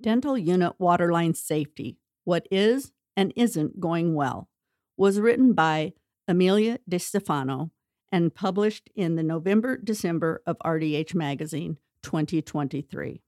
Dental 0.00 0.38
Unit 0.38 0.72
Waterline 0.78 1.34
Safety 1.34 1.98
What 2.24 2.46
Is 2.50 2.92
and 3.16 3.32
Isn't 3.36 3.80
Going 3.80 4.14
Well 4.14 4.48
was 4.96 5.20
written 5.20 5.52
by 5.52 5.92
Amelia 6.26 6.78
DeStefano 6.90 7.70
and 8.10 8.34
published 8.34 8.88
in 8.94 9.16
the 9.16 9.22
November 9.22 9.76
December 9.76 10.42
of 10.46 10.56
RDH 10.64 11.14
Magazine 11.14 11.76
2023. 12.02 13.22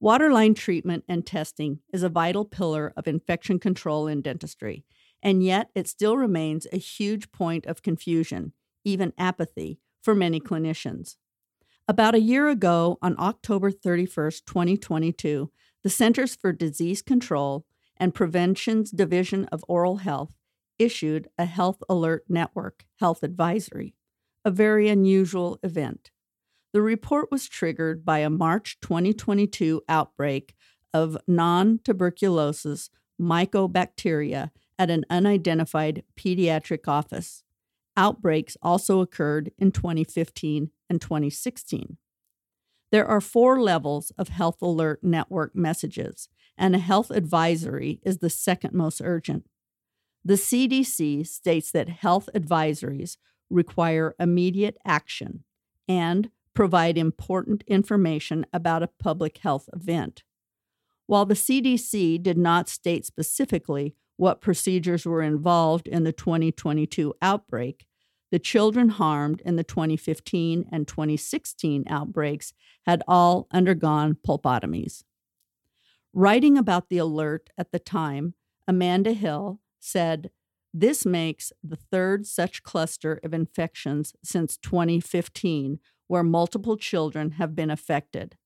Waterline 0.00 0.54
treatment 0.54 1.04
and 1.08 1.26
testing 1.26 1.80
is 1.92 2.02
a 2.02 2.08
vital 2.08 2.44
pillar 2.44 2.92
of 2.96 3.06
infection 3.06 3.58
control 3.58 4.06
in 4.06 4.22
dentistry, 4.22 4.84
and 5.22 5.42
yet 5.42 5.70
it 5.74 5.88
still 5.88 6.16
remains 6.16 6.66
a 6.72 6.78
huge 6.78 7.32
point 7.32 7.66
of 7.66 7.82
confusion, 7.82 8.52
even 8.84 9.12
apathy, 9.18 9.78
for 10.02 10.14
many 10.14 10.40
clinicians. 10.40 11.16
About 11.86 12.14
a 12.14 12.20
year 12.20 12.48
ago, 12.48 12.98
on 13.02 13.14
October 13.18 13.70
31st, 13.70 14.46
2022, 14.46 15.50
the 15.82 15.90
Centers 15.90 16.34
for 16.34 16.50
Disease 16.50 17.02
Control 17.02 17.66
and 17.98 18.14
Prevention's 18.14 18.90
Division 18.90 19.44
of 19.52 19.62
Oral 19.68 19.96
Health 19.96 20.34
issued 20.78 21.28
a 21.36 21.44
Health 21.44 21.82
Alert 21.86 22.24
Network 22.26 22.86
health 23.00 23.22
advisory, 23.22 23.94
a 24.46 24.50
very 24.50 24.88
unusual 24.88 25.58
event. 25.62 26.10
The 26.72 26.80
report 26.80 27.30
was 27.30 27.50
triggered 27.50 28.02
by 28.02 28.20
a 28.20 28.30
March 28.30 28.78
2022 28.80 29.82
outbreak 29.86 30.54
of 30.94 31.18
non 31.28 31.80
tuberculosis 31.84 32.88
mycobacteria 33.20 34.52
at 34.78 34.90
an 34.90 35.04
unidentified 35.10 36.02
pediatric 36.16 36.88
office. 36.88 37.44
Outbreaks 37.94 38.56
also 38.62 39.02
occurred 39.02 39.52
in 39.58 39.70
2015 39.70 40.70
and 40.88 41.00
2016. 41.00 41.96
There 42.90 43.06
are 43.06 43.20
four 43.20 43.60
levels 43.60 44.12
of 44.16 44.28
Health 44.28 44.62
Alert 44.62 45.02
Network 45.02 45.56
messages, 45.56 46.28
and 46.56 46.74
a 46.74 46.78
health 46.78 47.10
advisory 47.10 48.00
is 48.04 48.18
the 48.18 48.30
second 48.30 48.72
most 48.72 49.00
urgent. 49.02 49.46
The 50.24 50.34
CDC 50.34 51.26
states 51.26 51.70
that 51.72 51.88
health 51.88 52.28
advisories 52.34 53.16
require 53.50 54.14
immediate 54.18 54.78
action 54.84 55.44
and 55.88 56.30
provide 56.54 56.96
important 56.96 57.64
information 57.66 58.46
about 58.52 58.82
a 58.82 58.90
public 58.98 59.38
health 59.38 59.68
event. 59.72 60.22
While 61.06 61.26
the 61.26 61.34
CDC 61.34 62.22
did 62.22 62.38
not 62.38 62.68
state 62.68 63.04
specifically 63.04 63.94
what 64.16 64.40
procedures 64.40 65.04
were 65.04 65.22
involved 65.22 65.88
in 65.88 66.04
the 66.04 66.12
2022 66.12 67.12
outbreak, 67.20 67.86
the 68.34 68.40
children 68.40 68.88
harmed 68.88 69.40
in 69.44 69.54
the 69.54 69.62
2015 69.62 70.68
and 70.72 70.88
2016 70.88 71.84
outbreaks 71.88 72.52
had 72.84 73.00
all 73.06 73.46
undergone 73.52 74.16
pulpotomies. 74.26 75.04
Writing 76.12 76.58
about 76.58 76.88
the 76.88 76.98
alert 76.98 77.50
at 77.56 77.70
the 77.70 77.78
time, 77.78 78.34
Amanda 78.66 79.12
Hill 79.12 79.60
said, 79.78 80.30
This 80.72 81.06
makes 81.06 81.52
the 81.62 81.76
third 81.76 82.26
such 82.26 82.64
cluster 82.64 83.20
of 83.22 83.32
infections 83.32 84.14
since 84.24 84.56
2015 84.56 85.78
where 86.08 86.24
multiple 86.24 86.76
children 86.76 87.32
have 87.38 87.54
been 87.54 87.70
affected. 87.70 88.36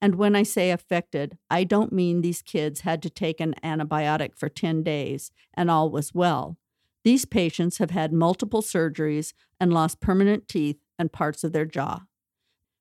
And 0.00 0.14
when 0.14 0.36
I 0.36 0.44
say 0.44 0.70
affected, 0.70 1.36
I 1.50 1.64
don't 1.64 1.92
mean 1.92 2.20
these 2.20 2.42
kids 2.42 2.82
had 2.82 3.02
to 3.02 3.10
take 3.10 3.40
an 3.40 3.56
antibiotic 3.64 4.36
for 4.36 4.48
10 4.48 4.84
days 4.84 5.32
and 5.52 5.68
all 5.68 5.90
was 5.90 6.14
well. 6.14 6.58
These 7.04 7.24
patients 7.24 7.78
have 7.78 7.90
had 7.90 8.12
multiple 8.12 8.62
surgeries 8.62 9.32
and 9.58 9.72
lost 9.72 10.00
permanent 10.00 10.48
teeth 10.48 10.78
and 10.98 11.12
parts 11.12 11.42
of 11.42 11.52
their 11.52 11.66
jaw. 11.66 12.02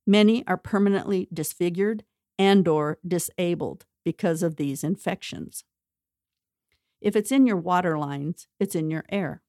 Many 0.05 0.45
are 0.47 0.57
permanently 0.57 1.27
disfigured 1.33 2.03
and 2.37 2.67
or 2.67 2.99
disabled 3.07 3.85
because 4.03 4.43
of 4.43 4.55
these 4.55 4.83
infections. 4.83 5.63
If 7.01 7.15
it's 7.15 7.31
in 7.31 7.47
your 7.47 7.57
water 7.57 7.97
lines, 7.97 8.47
it's 8.59 8.75
in 8.75 8.91
your 8.91 9.05
air. 9.09 9.41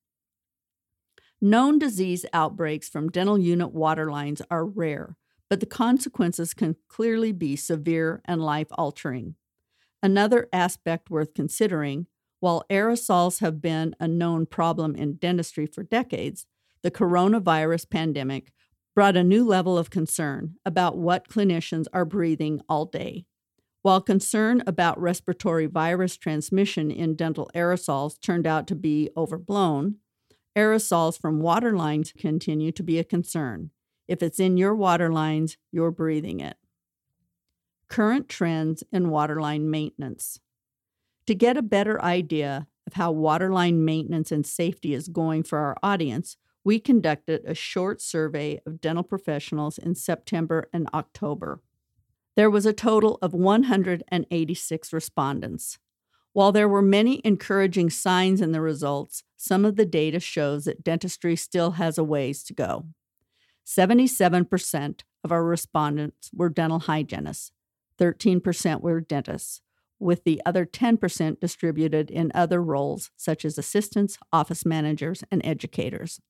Known 1.41 1.79
disease 1.79 2.25
outbreaks 2.33 2.89
from 2.89 3.11
dental 3.11 3.39
unit 3.39 3.73
water 3.73 4.11
lines 4.11 4.41
are 4.51 4.65
rare, 4.65 5.17
but 5.51 5.61
the 5.61 5.67
consequences 5.67 6.55
can 6.55 6.77
clearly 6.89 7.33
be 7.33 7.57
severe 7.57 8.23
and 8.25 8.41
life 8.41 8.69
altering. 8.73 9.35
Another 10.03 10.49
aspect 10.53 11.11
worth 11.11 11.35
considering 11.35 12.07
while 12.43 12.65
aerosols 12.69 13.39
have 13.39 13.63
been 13.63 13.95
a 14.01 14.09
known 14.09 14.45
problem 14.45 14.97
in 14.97 15.15
dentistry 15.15 15.65
for 15.65 15.85
decades, 15.85 16.45
the 16.83 16.91
coronavirus 16.91 17.89
pandemic 17.89 18.51
brought 18.97 19.17
a 19.17 19.23
new 19.23 19.47
level 19.47 19.79
of 19.79 19.91
concern 19.91 20.57
about 20.67 20.99
what 20.99 21.29
clinicians 21.29 21.87
are 21.93 22.05
breathing 22.05 22.61
all 22.69 22.85
day. 22.85 23.25
While 23.83 24.01
concern 24.01 24.61
about 24.67 25.01
respiratory 25.01 25.67
virus 25.67 26.17
transmission 26.17 26.91
in 26.91 27.15
dental 27.15 27.49
aerosols 27.55 28.21
turned 28.21 28.45
out 28.45 28.67
to 28.67 28.75
be 28.75 29.09
overblown, 29.17 29.99
aerosols 30.59 31.17
from 31.17 31.39
water 31.39 31.77
lines 31.77 32.13
continue 32.19 32.73
to 32.73 32.83
be 32.83 32.99
a 32.99 33.05
concern. 33.05 33.71
If 34.09 34.21
it's 34.21 34.41
in 34.41 34.57
your 34.57 34.75
water 34.75 35.13
lines, 35.13 35.59
you're 35.71 35.93
breathing 35.93 36.41
it. 36.41 36.57
Current 37.89 38.29
trends 38.29 38.83
in 38.91 39.11
waterline 39.11 39.71
maintenance. 39.71 40.41
To 41.27 41.35
get 41.35 41.57
a 41.57 41.63
better 41.63 42.03
idea 42.03 42.67
of 42.87 42.95
how 42.95 43.13
waterline 43.13 43.85
maintenance 43.85 44.33
and 44.33 44.47
safety 44.47 44.93
is 44.93 45.09
going 45.09 45.45
for 45.45 45.59
our 45.59 45.77
audience, 45.83 46.37
we 46.65 46.79
conducted 46.79 47.45
a 47.45 47.55
short 47.55 48.01
survey 48.01 48.61
of 48.67 48.81
dental 48.81 49.05
professionals 49.05 49.79
in 49.79 49.95
September 49.95 50.69
and 50.73 50.89
October. 50.93 51.61
There 52.35 52.51
was 52.51 52.67
a 52.67 52.73
total 52.73 53.19
of 53.21 53.35
186 53.35 54.93
respondents. 54.93 55.79
While 56.33 56.51
there 56.51 56.69
were 56.69 56.83
many 56.83 57.21
encouraging 57.25 57.91
signs 57.91 58.41
in 58.41 58.53
the 58.53 58.61
results, 58.61 59.23
some 59.37 59.65
of 59.65 59.77
the 59.77 59.85
data 59.85 60.19
shows 60.19 60.65
that 60.65 60.83
dentistry 60.83 61.37
still 61.37 61.73
has 61.73 61.99
a 61.99 62.05
ways 62.05 62.43
to 62.45 62.55
go. 62.55 62.87
77% 63.67 65.03
of 65.23 65.31
our 65.31 65.45
respondents 65.45 66.31
were 66.33 66.49
dental 66.49 66.81
hygienists, 66.81 67.53
13% 67.99 68.81
were 68.81 69.01
dentists, 69.01 69.61
with 70.03 70.25
the 70.25 70.43
other 70.45 70.67
10% 70.67 71.41
distributed 71.41 72.11
in 72.11 72.33
other 72.35 72.63
roles 72.63 73.11
such 73.17 73.45
as 73.45 73.57
assistants, 73.57 74.19
office 74.33 74.67
managers, 74.67 75.25
and 75.31 75.41
educators. 75.45 76.21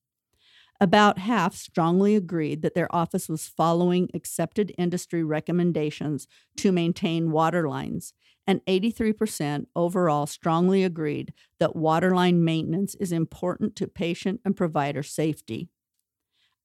About 0.79 1.19
half 1.19 1.55
strongly 1.55 2.15
agreed 2.15 2.61
that 2.61 2.73
their 2.73 2.93
office 2.93 3.29
was 3.29 3.47
following 3.47 4.09
accepted 4.13 4.73
industry 4.77 5.23
recommendations 5.23 6.27
to 6.57 6.71
maintain 6.71 7.31
water 7.31 7.67
lines, 7.69 8.13
and 8.45 8.63
83% 8.65 9.67
overall 9.75 10.25
strongly 10.25 10.83
agreed 10.83 11.33
that 11.59 11.75
waterline 11.75 12.43
maintenance 12.43 12.95
is 12.95 13.11
important 13.11 13.75
to 13.77 13.87
patient 13.87 14.41
and 14.43 14.57
provider 14.57 15.03
safety. 15.03 15.69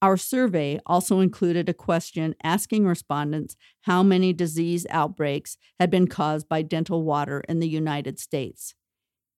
Our 0.01 0.17
survey 0.17 0.79
also 0.87 1.19
included 1.21 1.69
a 1.69 1.75
question 1.75 2.37
asking 2.43 2.87
respondents 2.87 3.57
how 3.83 4.03
many 4.05 4.33
disease 4.33 4.87
outbreaks 4.91 5.57
had 5.81 5.91
been 5.91 6.07
caused 6.07 6.49
by 6.49 6.63
dental 6.63 7.03
water 7.03 7.43
in 7.49 7.59
the 7.59 7.69
United 7.69 8.21
States. 8.21 8.75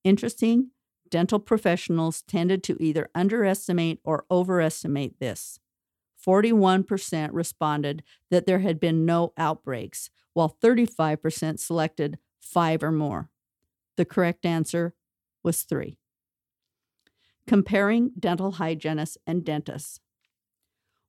Interesting, 0.05 0.71
dental 1.09 1.39
professionals 1.39 2.23
tended 2.23 2.63
to 2.65 2.77
either 2.79 3.09
underestimate 3.15 4.01
or 4.05 4.27
overestimate 4.31 5.19
this. 5.19 5.59
41% 6.25 7.31
responded 7.33 8.03
that 8.31 8.47
there 8.47 8.59
had 8.59 8.79
been 8.79 9.07
no 9.07 9.33
outbreaks, 9.39 10.11
while 10.35 10.57
35% 10.63 11.59
selected 11.59 12.19
five 12.39 12.83
or 12.83 12.93
more. 12.93 13.31
The 13.97 14.05
correct 14.05 14.45
answer 14.45 14.95
was 15.43 15.63
three. 15.63 15.97
Comparing 17.47 18.13
dental 18.19 18.53
hygienists 18.53 19.17
and 19.27 19.45
dentists. 19.45 20.01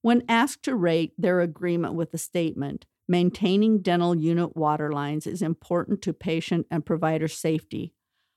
When 0.01 0.24
asked 0.27 0.63
to 0.63 0.75
rate 0.75 1.13
their 1.18 1.42
agreement 1.42 1.94
with 1.94 2.12
the 2.12 2.18
statement, 2.18 2.86
maintaining 3.07 3.81
dental 3.81 4.15
unit 4.15 4.56
water 4.56 4.92
lines 4.92 5.27
is 5.27 5.42
important 5.42 6.01
to 6.03 6.13
patient 6.13 6.65
and 6.71 6.86
provider 6.86 7.27
safety, 7.27 7.94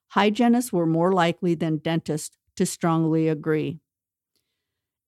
hygienists 0.08 0.72
were 0.72 0.87
more 0.87 1.12
likely 1.12 1.55
than 1.55 1.78
dentists 1.78 2.37
to 2.56 2.66
strongly 2.66 3.28
agree. 3.28 3.81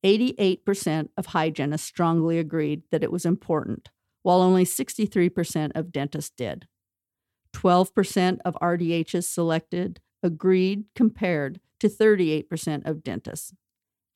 88% 0.04 1.08
of 1.16 1.26
hygienists 1.26 1.86
strongly 1.86 2.38
agreed 2.38 2.82
that 2.90 3.02
it 3.02 3.12
was 3.12 3.26
important, 3.26 3.90
while 4.22 4.40
only 4.40 4.64
63% 4.64 5.72
of 5.74 5.92
dentists 5.92 6.32
did. 6.36 6.66
12% 7.54 8.38
of 8.44 8.56
RDHs 8.62 9.24
selected 9.24 10.00
agreed 10.22 10.84
compared 10.94 11.60
to 11.80 11.88
38% 11.88 12.86
of 12.88 13.02
dentists. 13.02 13.54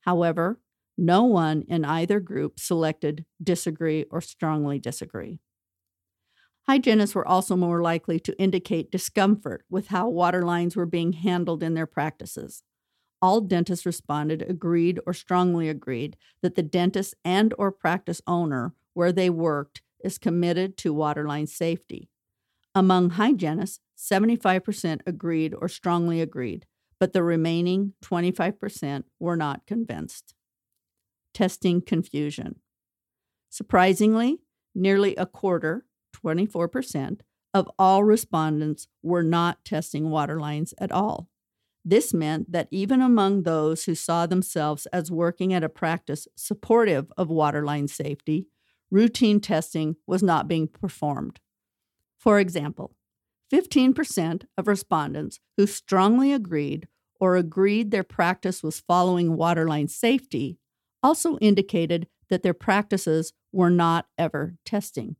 However, 0.01 0.59
no 1.01 1.23
one 1.23 1.63
in 1.67 1.83
either 1.83 2.19
group 2.19 2.59
selected 2.59 3.25
disagree 3.41 4.05
or 4.11 4.21
strongly 4.21 4.77
disagree. 4.77 5.39
Hygienists 6.67 7.15
were 7.15 7.27
also 7.27 7.55
more 7.55 7.81
likely 7.81 8.19
to 8.19 8.39
indicate 8.39 8.91
discomfort 8.91 9.65
with 9.67 9.87
how 9.87 10.07
water 10.07 10.43
lines 10.43 10.75
were 10.75 10.85
being 10.85 11.13
handled 11.13 11.63
in 11.63 11.73
their 11.73 11.87
practices. 11.87 12.61
All 13.19 13.41
dentists 13.41 13.83
responded 13.83 14.43
agreed 14.47 14.99
or 15.07 15.13
strongly 15.13 15.69
agreed 15.69 16.17
that 16.43 16.53
the 16.53 16.61
dentist 16.61 17.15
and 17.25 17.51
or 17.57 17.71
practice 17.71 18.21
owner 18.27 18.75
where 18.93 19.11
they 19.11 19.29
worked 19.29 19.81
is 20.03 20.19
committed 20.19 20.77
to 20.77 20.93
waterline 20.93 21.47
safety. 21.47 22.09
Among 22.75 23.11
hygienists, 23.11 23.79
75% 23.97 25.01
agreed 25.07 25.55
or 25.59 25.67
strongly 25.67 26.21
agreed, 26.21 26.67
but 26.99 27.11
the 27.11 27.23
remaining 27.23 27.93
25% 28.03 29.03
were 29.19 29.35
not 29.35 29.65
convinced. 29.65 30.35
Testing 31.33 31.81
confusion. 31.81 32.59
Surprisingly, 33.49 34.39
nearly 34.73 35.15
a 35.15 35.25
quarter, 35.25 35.85
24%, 36.15 37.21
of 37.53 37.69
all 37.77 38.03
respondents 38.03 38.87
were 39.03 39.23
not 39.23 39.63
testing 39.65 40.09
water 40.09 40.39
lines 40.39 40.73
at 40.77 40.91
all. 40.91 41.29
This 41.83 42.13
meant 42.13 42.51
that 42.51 42.67
even 42.71 43.01
among 43.01 43.43
those 43.43 43.85
who 43.85 43.95
saw 43.95 44.25
themselves 44.25 44.85
as 44.87 45.11
working 45.11 45.53
at 45.53 45.63
a 45.63 45.69
practice 45.69 46.27
supportive 46.35 47.11
of 47.17 47.29
waterline 47.29 47.87
safety, 47.87 48.47
routine 48.91 49.39
testing 49.39 49.95
was 50.05 50.21
not 50.21 50.47
being 50.47 50.67
performed. 50.67 51.39
For 52.17 52.39
example, 52.39 52.95
15% 53.51 54.43
of 54.57 54.67
respondents 54.67 55.39
who 55.57 55.65
strongly 55.65 56.31
agreed 56.31 56.87
or 57.19 57.35
agreed 57.35 57.91
their 57.91 58.03
practice 58.03 58.63
was 58.63 58.79
following 58.79 59.35
waterline 59.35 59.87
safety 59.87 60.57
also 61.03 61.37
indicated 61.37 62.07
that 62.29 62.43
their 62.43 62.53
practices 62.53 63.33
were 63.51 63.69
not 63.69 64.07
ever 64.17 64.55
testing. 64.65 65.15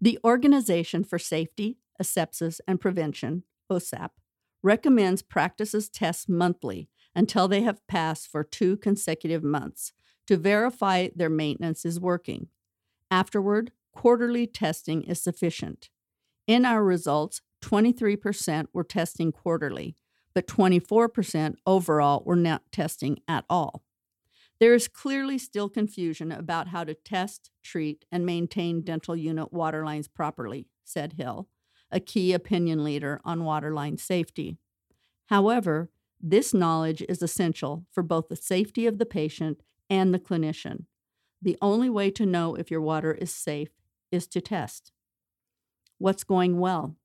The 0.00 0.18
Organization 0.24 1.04
for 1.04 1.18
Safety, 1.18 1.78
Asepsis, 2.00 2.60
and 2.66 2.80
Prevention, 2.80 3.44
OSAP, 3.70 4.10
recommends 4.62 5.22
practices 5.22 5.88
test 5.88 6.28
monthly 6.28 6.88
until 7.14 7.48
they 7.48 7.62
have 7.62 7.86
passed 7.86 8.28
for 8.28 8.44
two 8.44 8.76
consecutive 8.76 9.42
months 9.42 9.92
to 10.26 10.36
verify 10.36 11.08
their 11.14 11.28
maintenance 11.28 11.84
is 11.84 11.98
working. 11.98 12.48
Afterward, 13.10 13.72
quarterly 13.92 14.46
testing 14.46 15.02
is 15.02 15.20
sufficient. 15.20 15.90
In 16.46 16.64
our 16.64 16.84
results, 16.84 17.42
23% 17.62 18.66
were 18.72 18.84
testing 18.84 19.32
quarterly, 19.32 19.96
but 20.34 20.46
24% 20.46 21.56
overall 21.66 22.22
were 22.24 22.36
not 22.36 22.62
testing 22.70 23.18
at 23.26 23.44
all. 23.50 23.82
There 24.60 24.74
is 24.74 24.88
clearly 24.88 25.38
still 25.38 25.70
confusion 25.70 26.30
about 26.30 26.68
how 26.68 26.84
to 26.84 26.92
test, 26.92 27.50
treat, 27.62 28.04
and 28.12 28.26
maintain 28.26 28.82
dental 28.82 29.16
unit 29.16 29.54
water 29.54 29.84
lines 29.86 30.06
properly, 30.06 30.68
said 30.84 31.14
Hill, 31.14 31.48
a 31.90 31.98
key 31.98 32.34
opinion 32.34 32.84
leader 32.84 33.22
on 33.24 33.44
waterline 33.44 33.96
safety. 33.96 34.58
However, 35.26 35.88
this 36.20 36.52
knowledge 36.52 37.02
is 37.08 37.22
essential 37.22 37.86
for 37.90 38.02
both 38.02 38.28
the 38.28 38.36
safety 38.36 38.86
of 38.86 38.98
the 38.98 39.06
patient 39.06 39.62
and 39.88 40.12
the 40.12 40.18
clinician. 40.18 40.84
The 41.40 41.56
only 41.62 41.88
way 41.88 42.10
to 42.10 42.26
know 42.26 42.54
if 42.54 42.70
your 42.70 42.82
water 42.82 43.14
is 43.14 43.34
safe 43.34 43.70
is 44.12 44.26
to 44.26 44.42
test. 44.42 44.92
What's 45.96 46.22
going 46.22 46.60
well? 46.60 46.96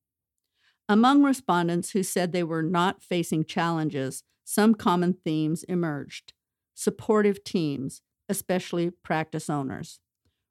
Among 0.89 1.23
respondents 1.23 1.91
who 1.91 2.03
said 2.03 2.33
they 2.33 2.43
were 2.43 2.61
not 2.61 3.01
facing 3.01 3.45
challenges, 3.45 4.23
some 4.43 4.75
common 4.75 5.13
themes 5.13 5.63
emerged 5.63 6.33
supportive 6.75 7.43
teams, 7.43 8.01
especially 8.29 8.91
practice 8.91 9.49
owners, 9.49 9.99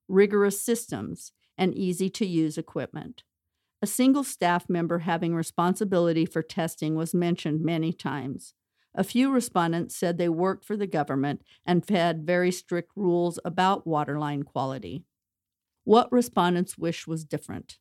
rigorous 0.09 0.61
systems, 0.61 1.33
and 1.57 1.75
easy 1.75 2.11
to 2.11 2.27
use 2.27 2.59
equipment. 2.59 3.23
A 3.81 3.87
single 3.87 4.25
staff 4.25 4.69
member 4.69 5.01
having 5.01 5.35
responsibility 5.35 6.25
for 6.25 6.43
testing 6.43 6.97
was 6.97 7.15
mentioned 7.15 7.63
many 7.63 7.93
times. 7.93 8.55
A 8.95 9.05
few 9.05 9.31
respondents 9.31 9.97
said 9.97 10.17
they 10.17 10.29
worked 10.29 10.65
for 10.65 10.77
the 10.77 10.87
government 10.87 11.43
and 11.67 11.89
had 11.89 12.27
very 12.27 12.51
strict 12.51 12.93
rules 12.97 13.39
about 13.45 13.87
waterline 13.87 14.45
quality. 14.45 15.05
What 15.85 16.11
respondents 16.11 16.79
wish 16.79 17.07
was 17.07 17.25
different. 17.25 17.79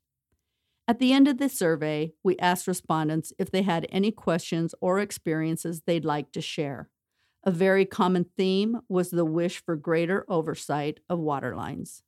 At 0.87 0.99
the 0.99 1.13
end 1.13 1.29
of 1.29 1.37
the 1.37 1.47
survey, 1.47 2.11
we 2.23 2.37
asked 2.39 2.67
respondents 2.67 3.31
if 3.39 3.49
they 3.49 3.61
had 3.61 3.87
any 3.89 4.11
questions 4.11 4.75
or 4.81 4.99
experiences 4.99 5.83
they'd 5.85 6.03
like 6.03 6.33
to 6.33 6.41
share. 6.41 6.89
A 7.45 7.51
very 7.51 7.85
common 7.85 8.25
theme 8.37 8.79
was 8.87 9.09
the 9.09 9.25
wish 9.25 9.63
for 9.63 9.75
greater 9.75 10.25
oversight 10.29 11.01
of 11.09 11.19
water 11.19 11.55
lines. 11.55 12.03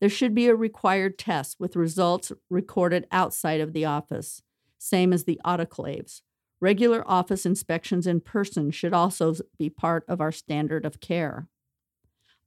There 0.00 0.08
should 0.08 0.34
be 0.34 0.48
a 0.48 0.56
required 0.56 1.18
test 1.18 1.60
with 1.60 1.76
results 1.76 2.32
recorded 2.50 3.06
outside 3.12 3.60
of 3.60 3.72
the 3.72 3.84
office, 3.84 4.42
same 4.76 5.12
as 5.12 5.24
the 5.24 5.40
autoclaves. 5.44 6.22
Regular 6.60 7.04
office 7.06 7.46
inspections 7.46 8.06
in 8.06 8.20
person 8.20 8.70
should 8.70 8.92
also 8.92 9.34
be 9.56 9.70
part 9.70 10.04
of 10.08 10.20
our 10.20 10.32
standard 10.32 10.84
of 10.84 11.00
care. 11.00 11.48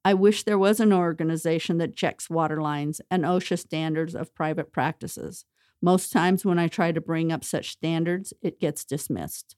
I 0.03 0.13
wish 0.13 0.43
there 0.43 0.57
was 0.57 0.79
an 0.79 0.91
organization 0.91 1.77
that 1.77 1.95
checks 1.95 2.29
water 2.29 2.61
lines 2.61 2.99
and 3.09 3.23
OSHA 3.23 3.59
standards 3.59 4.13
of 4.13 4.35
private 4.35 4.71
practices. 4.71 5.45
Most 5.81 6.11
times, 6.11 6.43
when 6.43 6.59
I 6.59 6.67
try 6.67 6.91
to 6.91 7.01
bring 7.01 7.31
up 7.31 7.43
such 7.43 7.71
standards, 7.71 8.33
it 8.41 8.59
gets 8.59 8.83
dismissed. 8.83 9.55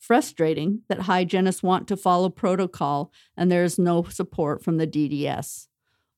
Frustrating 0.00 0.80
that 0.88 1.02
hygienists 1.02 1.62
want 1.62 1.86
to 1.88 1.96
follow 1.96 2.30
protocol 2.30 3.12
and 3.36 3.52
there 3.52 3.62
is 3.62 3.78
no 3.78 4.02
support 4.04 4.64
from 4.64 4.78
the 4.78 4.86
DDS. 4.86 5.68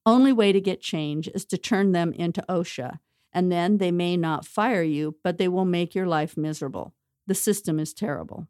Only 0.07 0.33
way 0.33 0.53
to 0.53 0.61
get 0.61 0.81
change 0.81 1.29
is 1.35 1.45
to 1.47 1.59
turn 1.59 1.93
them 1.93 2.13
into 2.13 2.45
OSHA, 2.49 3.01
and 3.33 3.51
then 3.51 3.79
they 3.79 3.91
may 3.91 4.17
not 4.17 4.47
fire 4.47 4.83
you, 4.83 5.17
but 5.25 5.37
they 5.37 5.49
will 5.49 5.65
make 5.65 5.95
your 5.95 6.07
life 6.07 6.37
miserable. 6.37 6.95
The 7.27 7.35
system 7.35 7.79
is 7.81 7.93
terrible. 7.93 8.47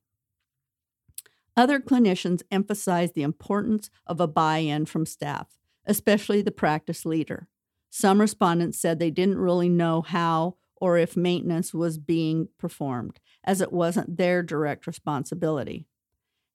Other 1.57 1.81
clinicians 1.81 2.43
emphasize 2.51 3.13
the 3.13 3.23
importance 3.23 3.91
of 4.07 4.21
a 4.21 4.29
buy 4.29 4.59
in 4.59 4.87
from 4.87 5.07
staff, 5.07 5.59
especially 5.87 6.43
the 6.43 6.51
practice 6.51 7.05
leader. 7.05 7.49
Some 7.91 8.21
respondents 8.21 8.79
said 8.79 8.99
they 8.99 9.11
didn't 9.11 9.39
really 9.39 9.69
know 9.69 10.03
how 10.03 10.57
or 10.77 10.99
if 10.99 11.17
maintenance 11.17 11.73
was 11.73 11.97
being 11.97 12.49
performed, 12.59 13.21
as 13.45 13.61
it 13.61 13.73
wasn't 13.73 14.17
their 14.17 14.43
direct 14.43 14.87
responsibility. 14.87 15.87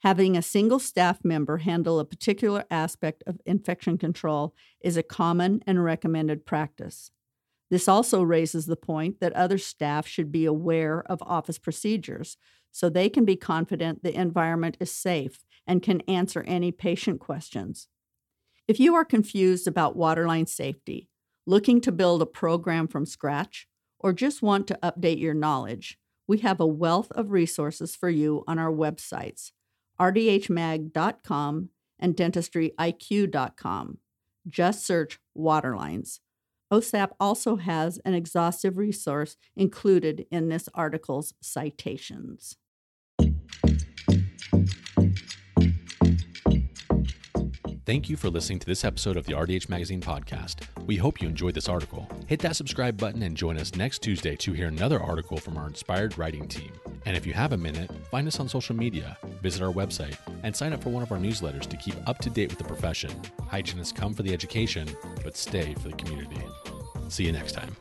Having 0.03 0.37
a 0.37 0.41
single 0.41 0.79
staff 0.79 1.23
member 1.23 1.57
handle 1.57 1.99
a 1.99 2.05
particular 2.05 2.65
aspect 2.69 3.23
of 3.25 3.41
infection 3.45 3.97
control 3.97 4.53
is 4.79 4.95
a 4.95 5.03
common 5.03 5.61
and 5.65 5.83
recommended 5.83 6.45
practice. 6.45 7.11
This 7.69 7.87
also 7.87 8.21
raises 8.21 8.65
the 8.65 8.75
point 8.75 9.19
that 9.19 9.33
other 9.33 9.57
staff 9.57 10.07
should 10.07 10.31
be 10.31 10.45
aware 10.45 11.03
of 11.11 11.21
office 11.23 11.57
procedures 11.57 12.37
so 12.71 12.89
they 12.89 13.09
can 13.09 13.25
be 13.25 13.35
confident 13.35 14.03
the 14.03 14.13
environment 14.13 14.77
is 14.79 14.91
safe 14.91 15.43
and 15.65 15.81
can 15.81 16.01
answer 16.01 16.43
any 16.47 16.71
patient 16.71 17.19
questions. 17.19 17.87
If 18.67 18.79
you 18.79 18.95
are 18.95 19.05
confused 19.05 19.67
about 19.67 19.95
waterline 19.95 20.45
safety, 20.45 21.09
looking 21.45 21.81
to 21.81 21.91
build 21.91 22.21
a 22.21 22.25
program 22.25 22.87
from 22.87 23.05
scratch, 23.05 23.67
or 23.99 24.13
just 24.13 24.41
want 24.41 24.67
to 24.67 24.79
update 24.83 25.19
your 25.19 25.33
knowledge, 25.33 25.97
we 26.27 26.39
have 26.39 26.59
a 26.59 26.67
wealth 26.67 27.11
of 27.11 27.31
resources 27.31 27.95
for 27.95 28.09
you 28.09 28.43
on 28.47 28.59
our 28.59 28.71
websites, 28.71 29.51
rdhmag.com 29.99 31.69
and 31.99 32.15
dentistryiq.com. 32.15 33.97
Just 34.47 34.85
search 34.85 35.19
Waterlines. 35.35 36.19
OSAP 36.71 37.11
also 37.19 37.55
has 37.55 37.97
an 37.99 38.13
exhaustive 38.13 38.77
resource 38.77 39.37
included 39.55 40.25
in 40.29 40.49
this 40.49 40.67
article's 40.73 41.33
citations. 41.41 42.57
Thank 47.87 48.09
you 48.09 48.17
for 48.17 48.29
listening 48.29 48.59
to 48.59 48.67
this 48.67 48.83
episode 48.83 49.15
of 49.15 49.25
the 49.25 49.31
RDH 49.31 49.69
Magazine 49.69 50.01
podcast. 50.01 50.67
We 50.85 50.97
hope 50.97 51.21
you 51.21 51.29
enjoyed 51.29 51.53
this 51.53 51.69
article. 51.69 52.05
Hit 52.27 52.41
that 52.41 52.57
subscribe 52.57 52.97
button 52.97 53.23
and 53.23 53.37
join 53.37 53.57
us 53.57 53.75
next 53.75 53.99
Tuesday 53.99 54.35
to 54.35 54.51
hear 54.51 54.67
another 54.67 55.01
article 55.01 55.37
from 55.37 55.55
our 55.55 55.67
inspired 55.67 56.17
writing 56.17 56.49
team. 56.49 56.73
And 57.05 57.15
if 57.15 57.25
you 57.25 57.31
have 57.31 57.53
a 57.53 57.57
minute, 57.57 57.89
find 58.11 58.27
us 58.27 58.41
on 58.41 58.49
social 58.49 58.75
media, 58.75 59.17
visit 59.41 59.63
our 59.63 59.71
website, 59.71 60.17
and 60.43 60.53
sign 60.53 60.73
up 60.73 60.83
for 60.83 60.89
one 60.89 61.01
of 61.01 61.13
our 61.13 61.17
newsletters 61.17 61.65
to 61.65 61.77
keep 61.77 61.95
up 62.09 62.17
to 62.19 62.29
date 62.29 62.49
with 62.49 62.57
the 62.57 62.65
profession. 62.65 63.21
Hygienists 63.47 63.93
come 63.93 64.13
for 64.13 64.23
the 64.23 64.33
education, 64.33 64.89
but 65.23 65.37
stay 65.37 65.73
for 65.75 65.87
the 65.87 65.95
community. 65.95 66.41
See 67.07 67.23
you 67.23 67.31
next 67.31 67.53
time. 67.53 67.73